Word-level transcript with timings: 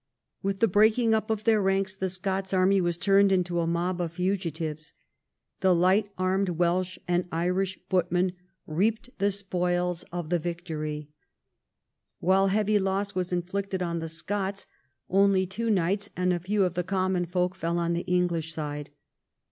With 0.41 0.61
the 0.61 0.67
breaking 0.67 1.13
up 1.13 1.29
of 1.29 1.43
their 1.43 1.61
ranks 1.61 1.95
tlie 1.95 2.09
Scots 2.09 2.55
army 2.55 2.81
was 2.81 2.97
turned 2.97 3.31
into 3.31 3.59
a 3.59 3.67
mob 3.67 4.01
of 4.01 4.13
fugitives. 4.13 4.95
The 5.59 5.75
light 5.75 6.09
armed 6.17 6.49
Welsh 6.49 6.97
and 7.07 7.27
Irish 7.31 7.77
footmen 7.87 8.33
reaped 8.65 9.11
the 9.19 9.27
sjDoils 9.27 10.03
of 10.11 10.31
the 10.31 10.37
xii 10.37 10.37
THE 10.37 10.55
CONQUEST 10.55 10.61
OF 10.61 10.65
SCOTLAND 10.65 10.65
209 10.69 11.03
victory. 11.03 11.09
While 12.25 12.47
heavy 12.47 12.79
loss 12.79 13.13
was 13.13 13.31
inflicted 13.31 13.83
on 13.83 13.99
the 13.99 14.09
Scots, 14.09 14.65
only 15.07 15.45
two 15.45 15.69
knights 15.69 16.09
and 16.17 16.33
a 16.33 16.39
few 16.39 16.63
of 16.63 16.73
the 16.73 16.83
"common 16.83 17.25
folk" 17.25 17.53
fell 17.53 17.77
on 17.77 17.93
the 17.93 18.07
English 18.11 18.51
side. 18.51 18.89